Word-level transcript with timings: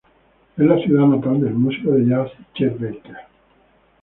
Es 0.57 0.65
la 0.65 0.79
ciudad 0.79 1.05
natal 1.05 1.39
del 1.41 1.53
músico 1.53 1.91
de 1.91 2.07
jazz 2.07 2.31
Chet 2.55 2.73
Baker. 2.79 3.17